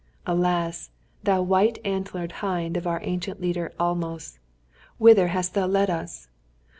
Alas! 0.25 0.89
thou 1.21 1.43
white 1.43 1.77
antlered 1.85 2.31
hind 2.41 2.75
of 2.75 2.87
our 2.87 2.99
ancient 3.03 3.39
leader 3.39 3.71
Almos, 3.79 4.39
whither 4.97 5.27
hast 5.27 5.53
thou 5.53 5.67
led 5.67 5.91
us? 5.91 6.27